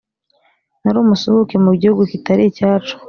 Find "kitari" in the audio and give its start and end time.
2.11-2.41